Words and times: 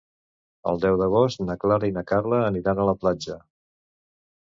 El 0.71 0.81
deu 0.85 0.97
d'agost 1.01 1.45
na 1.45 1.57
Clara 1.65 1.91
i 1.91 1.95
na 2.01 2.07
Carla 2.15 2.43
aniran 2.49 2.85
a 2.87 2.91
la 2.93 2.99
platja. 3.07 3.41